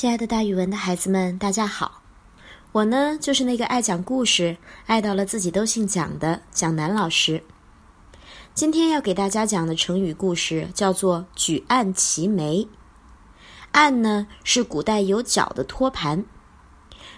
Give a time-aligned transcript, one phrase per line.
[0.00, 2.00] 亲爱的，大语文的孩子们，大家好！
[2.70, 7.42] 我呢，就是那个爱讲故事、爱到了自己都姓蒋的蒋楠老师。
[8.54, 12.68] 今天要给大家讲的成语故事叫做“举案齐眉”。
[13.74, 16.24] 案呢，是古代有脚的托盘。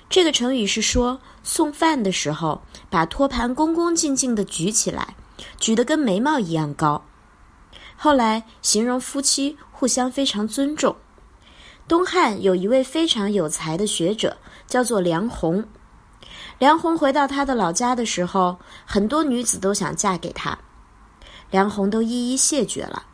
[0.09, 5.15] 这个成语是说送饭的时候，把托盘恭恭敬敬地举起来，
[5.59, 7.05] 举得跟眉毛一样高。
[7.95, 10.97] 后来形容夫妻互相非常尊重。
[11.91, 14.37] 东汉有一位非常有才的学者，
[14.69, 15.65] 叫做梁鸿。
[16.61, 20.57] 梁鸿回到他的老家的时候，很多女子都想嫁给他，
[21.51, 23.07] 梁鸿都一一谢绝了。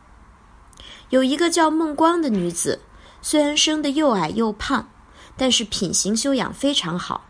[1.09, 2.79] 有一个叫孟光的女子，
[3.19, 4.87] 虽然生得又矮又胖，
[5.35, 7.25] 但是品行修养非常好。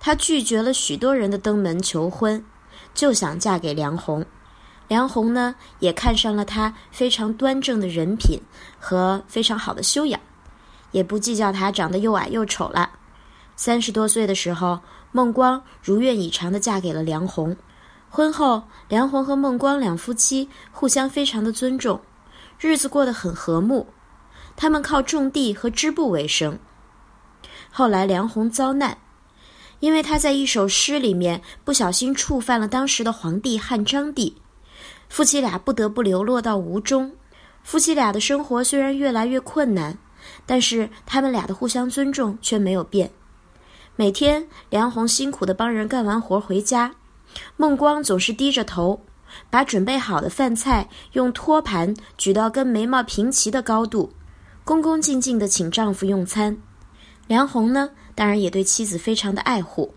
[0.00, 2.42] 她拒绝了许多人的登门求婚，
[2.94, 4.24] 就想嫁给梁鸿。
[4.88, 8.40] 梁鸿呢，也看上了她非常端正的人品
[8.80, 10.18] 和非常好的修养。
[10.92, 12.90] 也不计较他长得又矮又丑了。
[13.56, 14.78] 三十多岁的时候，
[15.10, 17.56] 孟光如愿以偿地嫁给了梁鸿。
[18.08, 22.00] 婚后，梁鸿和孟光两夫妻互相非常的尊重，
[22.58, 23.88] 日子过得很和睦。
[24.54, 26.58] 他们靠种地和织布为生。
[27.70, 28.98] 后来，梁鸿遭难，
[29.80, 34.36] 因为他在一首诗里面不小心触犯了当时的皇帝汉章帝，
[35.08, 37.14] 夫妻俩不得不流落到吴中。
[37.62, 39.96] 夫妻俩的生活虽然越来越困难。
[40.46, 43.10] 但是他们俩的互相尊重却没有变。
[43.96, 46.94] 每天，梁红辛苦地帮人干完活回家，
[47.56, 49.00] 孟光总是低着头，
[49.50, 54.12] 把准备好的饭菜用托盘举到跟眉毛平齐的高度，
[54.64, 56.56] 恭恭敬敬地请丈夫用餐。
[57.26, 59.94] 梁红呢，当然也对妻子非常的爱护，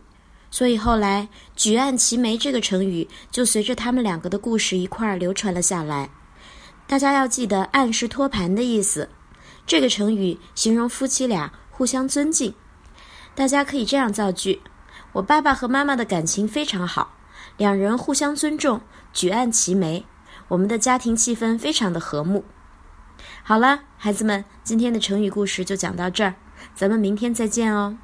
[0.51, 6.09] 所以后来“举案齐眉”这个成语就随着他们两个的故事一块儿流传了下来。
[6.87, 9.09] 大家要记得，“案”是托盘的意思。
[9.67, 12.53] 这个成语形容夫妻俩互相尊敬，
[13.33, 14.61] 大家可以这样造句：
[15.13, 17.15] 我爸爸和妈妈的感情非常好，
[17.57, 20.05] 两人互相尊重，举案齐眉，
[20.49, 22.45] 我们的家庭气氛非常的和睦。
[23.43, 26.35] 好了，孩子们，今天的成语故事就讲到这儿，
[26.75, 27.97] 咱们明天再见哦。